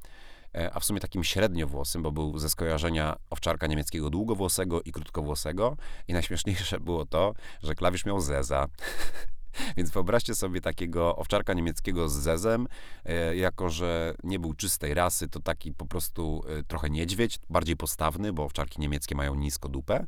e, 0.55 0.71
a 0.75 0.81
w 0.81 0.85
sumie 0.85 1.01
takim 1.01 1.25
średniowłosym, 1.25 2.03
bo 2.03 2.13
był 2.13 2.39
ze 2.39 2.49
skojarzenia 2.49 3.17
owczarka 3.31 3.67
niemieckiego 3.67 4.11
długowłosego 4.11 4.83
i 4.83 4.93
krótkowłosego. 4.93 5.77
I 6.09 6.13
najśmieszniejsze 6.13 6.81
było 6.81 7.07
to, 7.07 7.35
że 7.63 7.75
klawisz 7.75 8.05
miał 8.05 8.21
zeza. 8.21 8.67
Więc 9.77 9.91
wyobraźcie 9.91 10.35
sobie 10.35 10.61
takiego 10.61 11.17
owczarka 11.17 11.55
niemieckiego 11.55 12.09
z 12.09 12.13
zezem, 12.13 12.67
e, 13.05 13.37
jako 13.37 13.71
że 13.71 14.15
nie 14.25 14.39
był 14.39 14.55
czystej 14.55 14.95
rasy, 14.95 15.29
to 15.29 15.41
taki 15.41 15.73
po 15.73 15.87
prostu 15.87 16.43
e, 16.49 16.63
trochę 16.63 16.91
niedźwiedź, 16.91 17.39
bardziej 17.51 17.77
postawny, 17.77 18.33
bo 18.33 18.45
owczarki 18.45 18.81
niemieckie 18.81 19.15
mają 19.15 19.35
nisko 19.35 19.69
dupę. 19.69 20.07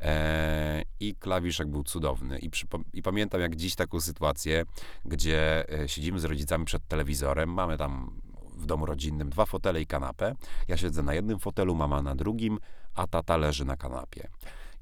E, 0.00 0.82
I 1.00 1.14
klawiszek 1.14 1.68
był 1.68 1.84
cudowny. 1.84 2.38
I, 2.38 2.50
I 2.92 3.02
pamiętam 3.02 3.40
jak 3.40 3.56
dziś 3.56 3.74
taką 3.74 4.00
sytuację, 4.00 4.64
gdzie 5.04 5.64
siedzimy 5.86 6.20
z 6.20 6.24
rodzicami 6.24 6.64
przed 6.64 6.88
telewizorem, 6.88 7.52
mamy 7.52 7.78
tam 7.78 8.20
w 8.56 8.66
domu 8.66 8.86
rodzinnym 8.86 9.30
dwa 9.30 9.46
fotele 9.46 9.80
i 9.80 9.86
kanapę. 9.86 10.34
Ja 10.68 10.76
siedzę 10.76 11.02
na 11.02 11.14
jednym 11.14 11.38
fotelu, 11.38 11.74
mama 11.74 12.02
na 12.02 12.14
drugim, 12.14 12.58
a 12.94 13.06
tata 13.06 13.36
leży 13.36 13.64
na 13.64 13.76
kanapie. 13.76 14.28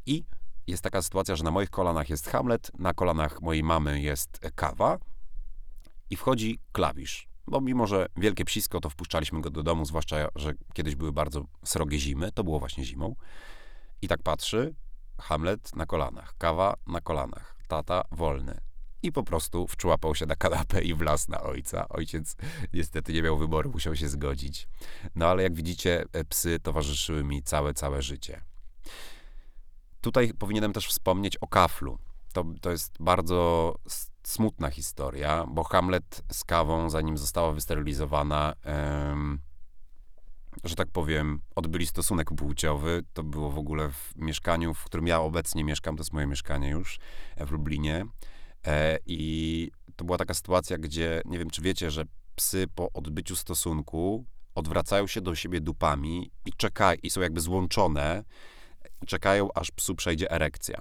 I 0.06 0.24
jest 0.66 0.82
taka 0.82 1.02
sytuacja, 1.02 1.36
że 1.36 1.44
na 1.44 1.50
moich 1.50 1.70
kolanach 1.70 2.10
jest 2.10 2.28
Hamlet, 2.28 2.70
na 2.78 2.94
kolanach 2.94 3.42
mojej 3.42 3.62
mamy 3.62 4.00
jest 4.00 4.40
kawa 4.54 4.98
i 6.10 6.16
wchodzi 6.16 6.58
klawisz. 6.72 7.28
Bo 7.46 7.60
mimo, 7.60 7.86
że 7.86 8.06
wielkie 8.16 8.44
psisko, 8.44 8.80
to 8.80 8.90
wpuszczaliśmy 8.90 9.40
go 9.40 9.50
do 9.50 9.62
domu, 9.62 9.84
zwłaszcza, 9.84 10.28
że 10.36 10.52
kiedyś 10.74 10.94
były 10.94 11.12
bardzo 11.12 11.44
srogie 11.64 11.98
zimy, 11.98 12.32
to 12.32 12.44
było 12.44 12.58
właśnie 12.58 12.84
zimą. 12.84 13.16
I 14.02 14.08
tak 14.08 14.22
patrzy, 14.22 14.74
Hamlet 15.20 15.76
na 15.76 15.86
kolanach, 15.86 16.34
kawa 16.38 16.74
na 16.86 17.00
kolanach, 17.00 17.56
tata 17.68 18.02
wolny. 18.12 18.60
I 19.02 19.12
po 19.12 19.22
prostu 19.22 19.66
wczłapał 19.66 20.14
się 20.14 20.26
na 20.26 20.36
kanapę 20.36 20.82
i 20.82 20.94
wlazł 20.94 21.30
na 21.30 21.42
ojca. 21.42 21.88
Ojciec 21.88 22.36
niestety 22.72 23.12
nie 23.12 23.22
miał 23.22 23.38
wyboru, 23.38 23.70
musiał 23.70 23.96
się 23.96 24.08
zgodzić. 24.08 24.68
No 25.14 25.26
ale 25.26 25.42
jak 25.42 25.54
widzicie, 25.54 26.04
e, 26.12 26.24
psy 26.24 26.60
towarzyszyły 26.62 27.24
mi 27.24 27.42
całe, 27.42 27.74
całe 27.74 28.02
życie. 28.02 28.40
Tutaj 30.04 30.32
powinienem 30.38 30.72
też 30.72 30.88
wspomnieć 30.88 31.36
o 31.36 31.46
kaflu. 31.46 31.98
To, 32.32 32.44
to 32.60 32.70
jest 32.70 32.92
bardzo 33.00 33.74
smutna 34.26 34.70
historia, 34.70 35.44
bo 35.48 35.64
Hamlet 35.64 36.22
z 36.32 36.44
kawą, 36.44 36.90
zanim 36.90 37.18
została 37.18 37.52
wysterylizowana, 37.52 38.54
em, 38.62 39.38
że 40.64 40.74
tak 40.74 40.88
powiem, 40.90 41.40
odbyli 41.54 41.86
stosunek 41.86 42.30
płciowy. 42.36 43.02
To 43.12 43.22
było 43.22 43.50
w 43.50 43.58
ogóle 43.58 43.90
w 43.90 44.12
mieszkaniu, 44.16 44.74
w 44.74 44.84
którym 44.84 45.06
ja 45.06 45.20
obecnie 45.20 45.64
mieszkam, 45.64 45.96
to 45.96 46.00
jest 46.00 46.12
moje 46.12 46.26
mieszkanie 46.26 46.70
już 46.70 46.98
e, 47.36 47.46
w 47.46 47.50
Lublinie. 47.50 48.06
E, 48.66 48.98
I 49.06 49.70
to 49.96 50.04
była 50.04 50.18
taka 50.18 50.34
sytuacja, 50.34 50.78
gdzie 50.78 51.22
nie 51.24 51.38
wiem, 51.38 51.50
czy 51.50 51.62
wiecie, 51.62 51.90
że 51.90 52.04
psy 52.34 52.66
po 52.74 52.92
odbyciu 52.92 53.36
stosunku 53.36 54.24
odwracają 54.54 55.06
się 55.06 55.20
do 55.20 55.34
siebie 55.34 55.60
dupami 55.60 56.30
i 56.46 56.52
czekają, 56.52 56.98
i 57.02 57.10
są 57.10 57.20
jakby 57.20 57.40
złączone, 57.40 58.24
czekają, 59.04 59.48
aż 59.54 59.70
psu 59.70 59.94
przejdzie 59.94 60.30
erekcja. 60.30 60.80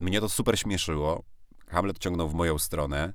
Mnie 0.00 0.20
to 0.20 0.28
super 0.28 0.58
śmieszyło. 0.58 1.22
Hamlet 1.68 1.98
ciągnął 1.98 2.28
w 2.28 2.34
moją 2.34 2.58
stronę, 2.58 3.12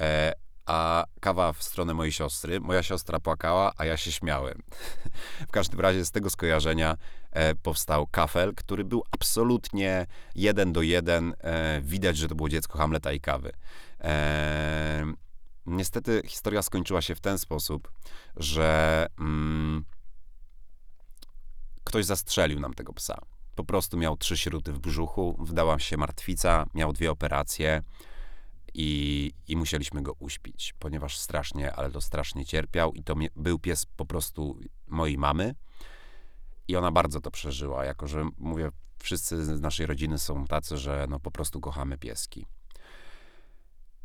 e, 0.00 0.32
a 0.68 1.04
kawa 1.20 1.52
w 1.52 1.62
stronę 1.62 1.94
mojej 1.94 2.12
siostry. 2.12 2.60
Moja 2.60 2.82
siostra 2.82 3.20
płakała, 3.20 3.72
a 3.76 3.84
ja 3.84 3.96
się 3.96 4.12
śmiałem. 4.12 4.62
w 5.48 5.50
każdym 5.50 5.80
razie 5.80 6.04
z 6.04 6.10
tego 6.10 6.30
skojarzenia 6.30 6.96
e, 7.30 7.54
powstał 7.54 8.06
kafel, 8.06 8.54
który 8.54 8.84
był 8.84 9.02
absolutnie 9.10 10.06
jeden 10.34 10.72
do 10.72 10.82
jeden. 10.82 11.34
E, 11.40 11.80
widać, 11.80 12.16
że 12.16 12.28
to 12.28 12.34
było 12.34 12.48
dziecko 12.48 12.78
Hamleta 12.78 13.12
i 13.12 13.20
kawy. 13.20 13.52
E, 14.00 15.12
niestety 15.66 16.22
historia 16.26 16.62
skończyła 16.62 17.02
się 17.02 17.14
w 17.14 17.20
ten 17.20 17.38
sposób, 17.38 17.92
że 18.36 19.06
mm, 19.18 19.84
ktoś 21.88 22.04
zastrzelił 22.04 22.60
nam 22.60 22.74
tego 22.74 22.92
psa. 22.92 23.18
Po 23.54 23.64
prostu 23.64 23.96
miał 23.96 24.16
trzy 24.16 24.36
śruty 24.36 24.72
w 24.72 24.78
brzuchu, 24.78 25.36
wdała 25.40 25.78
się 25.78 25.96
martwica, 25.96 26.66
miał 26.74 26.92
dwie 26.92 27.10
operacje 27.10 27.82
i, 28.74 29.32
i 29.48 29.56
musieliśmy 29.56 30.02
go 30.02 30.12
uśpić, 30.18 30.74
ponieważ 30.78 31.18
strasznie, 31.18 31.72
ale 31.72 31.90
to 31.90 32.00
strasznie 32.00 32.46
cierpiał 32.46 32.92
i 32.92 33.02
to 33.02 33.14
był 33.36 33.58
pies 33.58 33.86
po 33.96 34.06
prostu 34.06 34.60
mojej 34.86 35.18
mamy 35.18 35.54
i 36.68 36.76
ona 36.76 36.92
bardzo 36.92 37.20
to 37.20 37.30
przeżyła, 37.30 37.84
jako 37.84 38.06
że 38.06 38.28
mówię, 38.38 38.70
wszyscy 38.98 39.44
z 39.44 39.60
naszej 39.60 39.86
rodziny 39.86 40.18
są 40.18 40.46
tacy, 40.46 40.78
że 40.78 41.06
no 41.10 41.20
po 41.20 41.30
prostu 41.30 41.60
kochamy 41.60 41.98
pieski. 41.98 42.46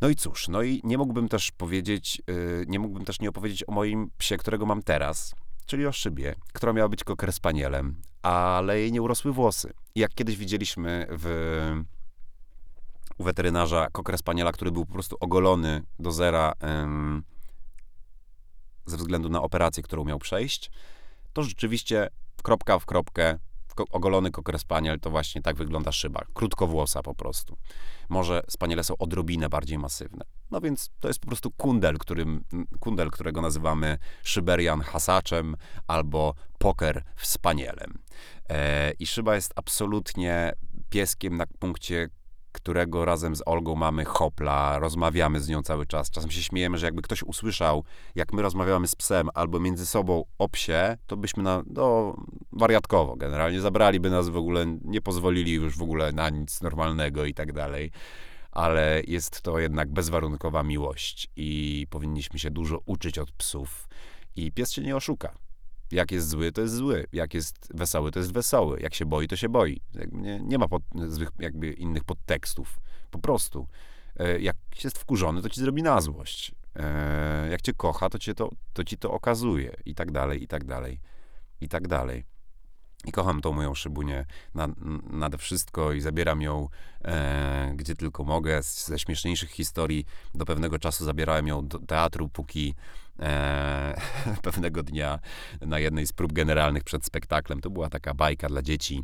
No 0.02 0.10
i 0.10 0.16
cóż, 0.16 0.48
no 0.48 0.64
i 0.64 0.82
nie 0.84 0.98
mógłbym 0.98 1.30
też 1.30 1.52
powiedzieć, 1.52 2.22
yy, 2.28 2.66
nie 2.68 2.80
mógłbym 2.80 3.06
też 3.06 3.20
nie 3.20 3.30
opowiedzieć 3.30 3.64
o 3.68 3.72
moim 3.72 4.12
psie, 4.18 4.38
którego 4.38 4.66
mam 4.66 4.84
teraz, 4.84 5.36
czyli 5.66 5.88
o 5.88 5.92
szybie, 5.92 6.36
która 6.54 6.74
miała 6.74 6.90
być 6.90 7.04
koker 7.04 7.34
ale 8.22 8.80
jej 8.80 8.92
nie 8.92 9.02
urosły 9.02 9.34
włosy. 9.34 9.74
Jak 9.96 10.14
kiedyś 10.14 10.38
widzieliśmy 10.38 11.08
w, 11.10 11.84
u 13.18 13.24
weterynarza 13.24 13.88
koker 13.92 14.18
spaniela, 14.18 14.52
który 14.52 14.72
był 14.72 14.86
po 14.86 14.94
prostu 14.94 15.18
ogolony 15.20 15.84
do 16.00 16.12
zera 16.12 16.54
em, 16.60 17.24
ze 18.86 18.98
względu 18.98 19.30
na 19.30 19.42
operację, 19.42 19.84
którą 19.84 20.04
miał 20.04 20.20
przejść, 20.20 20.72
to 21.34 21.44
rzeczywiście 21.44 22.10
kropka 22.44 22.80
w 22.80 22.86
kropkę 22.86 23.40
ogolony 23.92 24.32
koker 24.32 24.60
spaniel 24.60 25.00
to 25.00 25.10
właśnie 25.10 25.42
tak 25.42 25.56
wygląda 25.56 25.92
szyba. 25.92 26.22
Krótkowłosa 26.34 27.04
po 27.04 27.16
prostu. 27.16 27.58
Może 28.10 28.42
spaniele 28.50 28.84
są 28.84 28.98
odrobinę 28.98 29.50
bardziej 29.50 29.78
masywne. 29.78 30.26
No 30.52 30.62
więc 30.62 30.90
to 31.00 31.08
jest 31.08 31.20
po 31.20 31.28
prostu 31.28 31.52
kundel, 31.52 31.98
którym, 31.98 32.44
kundel 32.80 33.12
którego 33.12 33.42
nazywamy 33.42 33.98
szyberian 34.24 34.82
hasaczem 34.82 35.56
albo 35.88 36.34
poker 36.58 37.04
spanielem. 37.18 38.00
E, 38.50 38.92
I 38.92 39.08
szyba 39.08 39.36
jest 39.36 39.54
absolutnie 39.56 40.54
pieskiem 40.90 41.38
na 41.38 41.46
punkcie 41.60 42.10
którego 42.54 43.06
razem 43.06 43.36
z 43.36 43.42
Olgą 43.46 43.76
mamy 43.76 44.06
hopla, 44.06 44.80
rozmawiamy 44.80 45.40
z 45.40 45.50
nią 45.50 45.64
cały 45.64 45.86
czas. 45.86 46.10
Czasem 46.10 46.32
się 46.32 46.44
śmiejemy, 46.44 46.78
że 46.78 46.86
jakby 46.86 47.02
ktoś 47.02 47.24
usłyszał, 47.24 47.84
jak 48.16 48.34
my 48.34 48.42
rozmawiamy 48.42 48.88
z 48.88 48.96
psem 48.96 49.30
albo 49.34 49.60
między 49.60 49.86
sobą 49.86 50.26
o 50.38 50.50
psie, 50.50 50.98
to 51.08 51.18
byśmy 51.18 51.44
na, 51.44 51.64
no, 51.68 52.16
wariatkowo 52.52 53.16
generalnie 53.16 53.62
zabraliby 53.62 54.10
nas 54.10 54.30
w 54.30 54.38
ogóle, 54.38 54.66
nie 54.82 55.02
pozwolili 55.02 55.52
już 55.52 55.78
w 55.78 55.82
ogóle 55.82 56.12
na 56.12 56.30
nic 56.30 56.62
normalnego 56.62 57.26
i 57.26 57.34
tak 57.34 57.54
dalej. 57.54 57.92
Ale 58.52 59.02
jest 59.08 59.42
to 59.42 59.60
jednak 59.60 59.92
bezwarunkowa 59.92 60.64
miłość 60.64 61.28
i 61.36 61.88
powinniśmy 61.90 62.40
się 62.40 62.52
dużo 62.52 62.80
uczyć 62.86 63.20
od 63.20 63.32
psów. 63.32 63.88
I 64.36 64.52
pies 64.52 64.72
się 64.72 64.82
nie 64.82 64.96
oszuka. 64.96 65.38
Jak 65.94 66.12
jest 66.12 66.30
zły, 66.30 66.52
to 66.52 66.62
jest 66.62 66.76
zły. 66.76 67.06
Jak 67.14 67.34
jest 67.34 67.70
wesoły, 67.74 68.12
to 68.12 68.20
jest 68.20 68.34
wesoły. 68.34 68.80
Jak 68.82 68.94
się 68.94 69.06
boi, 69.06 69.28
to 69.28 69.36
się 69.36 69.50
boi. 69.50 69.82
Nie, 70.12 70.40
nie 70.40 70.58
ma 70.58 70.68
pod, 70.68 70.84
złych, 71.08 71.30
jakby 71.40 71.74
innych 71.74 72.04
podtekstów. 72.04 72.80
Po 73.12 73.20
prostu. 73.20 73.68
E, 74.20 74.40
Jak 74.40 74.56
jest 74.84 74.98
wkurzony, 74.98 75.42
to 75.42 75.50
ci 75.50 75.62
zrobi 75.62 75.84
na 75.84 76.02
złość. 76.02 76.52
E, 76.76 77.48
Jak 77.52 77.62
cię 77.62 77.74
kocha, 77.74 78.10
to, 78.10 78.20
cię 78.20 78.34
to, 78.34 78.50
to 78.74 78.84
ci 78.84 78.98
to 78.98 79.12
okazuje. 79.12 79.76
I 79.86 79.96
tak 79.96 80.12
dalej, 80.12 80.44
i 80.44 80.48
tak 80.48 80.64
dalej, 80.64 81.00
i 81.62 81.70
tak 81.70 81.88
dalej. 81.88 82.24
I 83.06 83.12
kocham 83.12 83.42
tą 83.42 83.54
moją 83.54 83.74
szybunię 83.74 84.26
na, 84.56 84.68
nade 85.10 85.38
wszystko 85.38 85.94
i 85.94 86.02
zabieram 86.02 86.42
ją 86.42 86.70
e, 87.06 87.74
gdzie 87.76 87.96
tylko 87.96 88.24
mogę. 88.24 88.64
Z, 88.64 88.88
ze 88.88 89.00
śmieszniejszych 89.00 89.50
historii 89.50 90.06
do 90.36 90.46
pewnego 90.46 90.80
czasu 90.80 91.06
zabierałem 91.06 91.48
ją 91.48 91.68
do 91.68 91.80
teatru, 91.80 92.30
póki 92.30 92.76
e, 93.20 94.02
pewnego 94.44 94.84
dnia 94.84 95.20
na 95.62 95.80
jednej 95.80 96.08
z 96.08 96.14
prób 96.14 96.34
generalnych 96.34 96.84
przed 96.84 97.06
spektaklem, 97.06 97.62
to 97.62 97.70
była 97.70 97.90
taka 97.90 98.14
bajka 98.14 98.48
dla 98.48 98.62
dzieci 98.62 99.04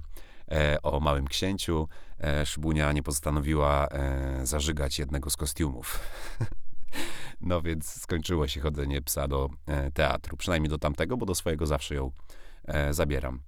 e, 0.51 0.81
o 0.81 0.99
małym 0.99 1.27
księciu, 1.27 1.87
e, 2.23 2.45
Szybunia 2.45 2.91
nie 2.91 3.03
postanowiła 3.03 3.87
e, 3.87 4.45
zażygać 4.45 4.99
jednego 4.99 5.29
z 5.29 5.37
kostiumów. 5.37 5.99
No 7.41 7.61
więc 7.61 8.01
skończyło 8.01 8.47
się 8.47 8.61
chodzenie 8.61 9.01
psa 9.01 9.27
do 9.27 9.49
e, 9.67 9.91
teatru, 9.91 10.37
przynajmniej 10.37 10.69
do 10.69 10.77
tamtego, 10.77 11.17
bo 11.17 11.25
do 11.25 11.35
swojego 11.35 11.65
zawsze 11.65 11.95
ją 11.95 12.11
zabieram. 12.91 13.39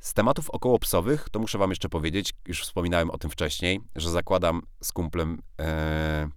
Z 0.00 0.14
tematów 0.14 0.50
okołopsowych 0.50 1.28
to 1.30 1.38
muszę 1.38 1.58
wam 1.58 1.70
jeszcze 1.70 1.88
powiedzieć, 1.88 2.32
już 2.46 2.62
wspominałem 2.62 3.10
o 3.10 3.18
tym 3.18 3.30
wcześniej, 3.30 3.80
że 3.96 4.10
zakładam 4.10 4.62
z 4.82 4.92
kumplem 4.92 5.42
e, 5.60 6.28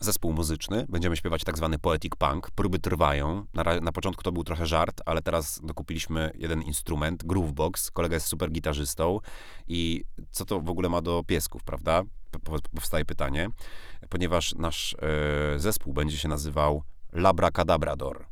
zespół 0.00 0.32
muzyczny. 0.32 0.86
Będziemy 0.88 1.16
śpiewać 1.16 1.44
tak 1.44 1.56
zwany 1.56 1.78
poetic 1.78 2.12
punk. 2.18 2.50
Próby 2.50 2.78
trwają. 2.78 3.46
Na, 3.54 3.80
na 3.80 3.92
początku 3.92 4.22
to 4.22 4.32
był 4.32 4.44
trochę 4.44 4.66
żart, 4.66 5.00
ale 5.06 5.22
teraz 5.22 5.60
dokupiliśmy 5.62 6.30
jeden 6.34 6.62
instrument, 6.62 7.24
groovebox. 7.24 7.90
Kolega 7.90 8.14
jest 8.14 8.26
super 8.26 8.50
gitarzystą 8.50 9.18
i 9.68 10.04
co 10.30 10.44
to 10.44 10.60
w 10.60 10.70
ogóle 10.70 10.88
ma 10.88 11.02
do 11.02 11.22
piesków, 11.26 11.64
prawda? 11.64 12.02
Powstaje 12.74 13.04
pytanie, 13.04 13.48
ponieważ 14.08 14.54
nasz 14.54 14.96
e, 15.54 15.58
zespół 15.58 15.92
będzie 15.92 16.18
się 16.18 16.28
nazywał 16.28 16.82
Labracadabrador. 17.12 18.31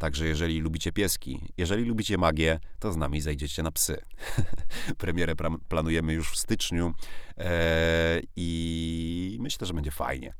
Także 0.00 0.26
jeżeli 0.26 0.60
lubicie 0.60 0.92
pieski, 0.92 1.40
jeżeli 1.56 1.84
lubicie 1.84 2.18
magię, 2.18 2.60
to 2.78 2.92
z 2.92 2.96
nami 2.96 3.20
zajdziecie 3.20 3.62
na 3.62 3.70
psy. 3.70 4.00
Premierę 4.98 5.34
planujemy 5.68 6.12
już 6.12 6.30
w 6.30 6.36
styczniu 6.36 6.94
e, 7.38 8.20
i 8.36 9.38
myślę, 9.40 9.66
że 9.66 9.74
będzie 9.74 9.90
fajnie. 9.90 10.34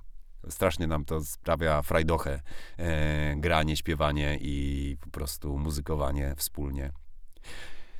Strasznie 0.49 0.87
nam 0.87 1.05
to 1.05 1.25
sprawia 1.25 1.83
frajdochę, 1.83 2.41
e, 2.79 3.37
granie, 3.37 3.77
śpiewanie 3.77 4.39
i 4.41 4.97
po 5.01 5.11
prostu 5.11 5.59
muzykowanie 5.59 6.35
wspólnie. 6.37 6.93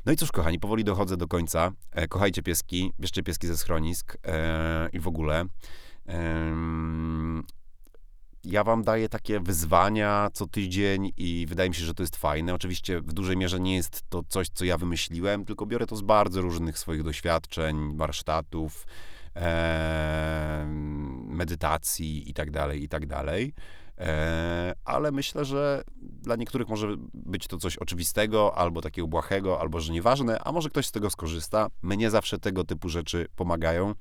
No 0.07 0.13
i 0.13 0.17
cóż, 0.17 0.33
kochani, 0.33 0.59
powoli 0.59 0.85
dochodzę 0.85 1.17
do 1.17 1.29
końca. 1.29 1.73
E, 1.91 2.09
kochajcie 2.09 2.43
pieski, 2.43 2.93
bierzcie 3.01 3.23
pieski 3.23 3.47
ze 3.47 3.57
schronisk 3.57 4.17
e, 4.27 4.89
i 4.93 5.01
w 5.01 5.09
ogóle. 5.09 5.45
Ja 8.45 8.65
wam 8.65 8.83
daję 8.83 9.09
takie 9.09 9.41
wyzwania 9.41 10.29
co 10.33 10.47
tydzień 10.47 11.13
i 11.17 11.47
wydaje 11.49 11.69
mi 11.69 11.75
się, 11.75 11.85
że 11.85 11.95
to 11.95 12.03
jest 12.03 12.17
fajne. 12.17 12.55
Oczywiście 12.55 13.01
w 13.01 13.13
dużej 13.13 13.37
mierze 13.37 13.61
nie 13.61 13.77
jest 13.77 14.03
to 14.09 14.23
coś, 14.29 14.49
co 14.49 14.65
ja 14.65 14.79
wymyśliłem, 14.79 15.45
tylko 15.45 15.67
biorę 15.67 15.87
to 15.87 15.97
z 15.97 16.03
bardzo 16.03 16.41
różnych 16.41 16.79
swoich 16.79 17.03
doświadczeń, 17.03 17.97
warsztatów, 17.97 18.87
em, 19.35 21.27
medytacji 21.27 22.31
i 22.31 22.35
tak 22.35 22.51
dalej, 22.51 22.83
i 22.83 22.89
tak 22.89 23.07
dalej. 23.07 23.55
E, 23.99 24.75
ale 24.85 25.13
myślę, 25.13 25.45
że 25.45 25.83
dla 25.97 26.37
niektórych 26.37 26.69
może 26.69 26.97
być 27.15 27.47
to 27.47 27.59
coś 27.59 27.77
oczywistego, 27.77 28.59
albo 28.59 28.81
takiego 28.81 29.09
błahego, 29.09 29.61
albo 29.61 29.81
że 29.81 29.93
nieważne, 29.93 30.39
a 30.45 30.53
może 30.53 30.69
ktoś 30.69 30.87
z 30.87 30.93
tego 30.93 31.11
skorzysta. 31.11 31.69
Mnie 31.83 32.11
zawsze 32.11 32.39
tego 32.39 32.65
typu 32.65 32.89
rzeczy 32.89 33.27
pomagają. 33.37 33.95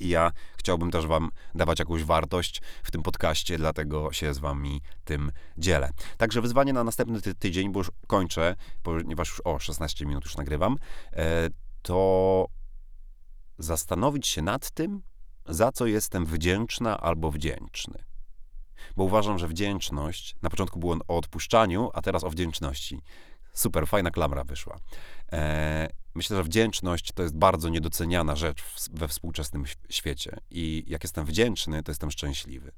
I 0.00 0.08
ja 0.08 0.32
chciałbym 0.56 0.90
też 0.90 1.06
Wam 1.06 1.30
dawać 1.54 1.78
jakąś 1.78 2.04
wartość 2.04 2.62
w 2.82 2.90
tym 2.90 3.02
podcaście, 3.02 3.58
dlatego 3.58 4.12
się 4.12 4.34
z 4.34 4.38
Wami 4.38 4.82
tym 5.04 5.32
dzielę. 5.58 5.90
Także 6.16 6.40
wyzwanie 6.40 6.72
na 6.72 6.84
następny 6.84 7.20
ty- 7.20 7.34
tydzień, 7.34 7.72
bo 7.72 7.80
już 7.80 7.90
kończę, 8.06 8.56
ponieważ 8.82 9.28
już 9.28 9.40
o 9.44 9.58
16 9.58 10.06
minut 10.06 10.24
już 10.24 10.36
nagrywam, 10.36 10.76
e, 11.12 11.48
to 11.82 12.46
zastanowić 13.58 14.26
się 14.26 14.42
nad 14.42 14.70
tym, 14.70 15.02
za 15.46 15.72
co 15.72 15.86
jestem 15.86 16.26
wdzięczna 16.26 17.00
albo 17.00 17.30
wdzięczny. 17.30 18.04
Bo 18.96 19.04
uważam, 19.04 19.38
że 19.38 19.48
wdzięczność, 19.48 20.36
na 20.42 20.50
początku 20.50 20.78
było 20.78 20.96
o 21.08 21.16
odpuszczaniu, 21.16 21.90
a 21.94 22.02
teraz 22.02 22.24
o 22.24 22.30
wdzięczności. 22.30 23.00
Super, 23.52 23.86
fajna 23.88 24.10
klamra 24.10 24.44
wyszła. 24.44 24.76
E, 25.32 25.88
myślę, 26.14 26.36
że 26.36 26.44
wdzięczność 26.44 27.12
to 27.12 27.22
jest 27.22 27.36
bardzo 27.36 27.68
niedoceniana 27.68 28.36
rzecz 28.36 28.62
we 28.92 29.08
współczesnym 29.08 29.64
świecie. 29.90 30.36
I 30.50 30.84
jak 30.86 31.04
jestem 31.04 31.26
wdzięczny, 31.26 31.82
to 31.82 31.90
jestem 31.90 32.10
szczęśliwy. 32.10 32.72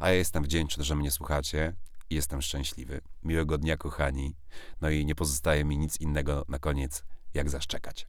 A 0.00 0.08
ja 0.08 0.14
jestem 0.14 0.42
wdzięczny, 0.42 0.84
że 0.84 0.96
mnie 0.96 1.10
słuchacie 1.10 1.74
i 2.10 2.14
jestem 2.14 2.42
szczęśliwy. 2.42 3.00
Miłego 3.22 3.58
dnia, 3.58 3.76
kochani. 3.76 4.36
No 4.80 4.90
i 4.90 5.04
nie 5.04 5.14
pozostaje 5.14 5.64
mi 5.64 5.78
nic 5.78 6.00
innego 6.00 6.44
na 6.48 6.58
koniec, 6.58 7.04
jak 7.34 7.50
zaszczekać. 7.50 8.08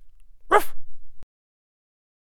Ruff! 0.50 0.75